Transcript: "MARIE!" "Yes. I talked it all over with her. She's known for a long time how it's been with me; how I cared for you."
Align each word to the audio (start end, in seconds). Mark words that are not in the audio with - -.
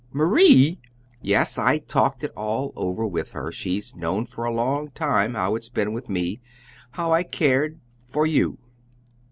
"MARIE!" 0.11 0.79
"Yes. 1.21 1.59
I 1.59 1.77
talked 1.77 2.23
it 2.23 2.33
all 2.35 2.73
over 2.75 3.05
with 3.05 3.33
her. 3.33 3.51
She's 3.51 3.95
known 3.95 4.25
for 4.25 4.45
a 4.45 4.51
long 4.51 4.89
time 4.95 5.35
how 5.35 5.53
it's 5.53 5.69
been 5.69 5.93
with 5.93 6.09
me; 6.09 6.41
how 6.93 7.11
I 7.13 7.21
cared 7.21 7.79
for 8.03 8.25
you." 8.25 8.57